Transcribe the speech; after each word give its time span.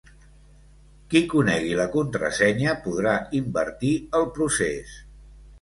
Qui 1.11 1.21
conegui 1.33 1.75
la 1.81 1.85
contrasenya 1.97 2.75
podrà 2.87 3.15
invertir 3.43 3.93
el 4.23 4.29
procés. 4.39 4.99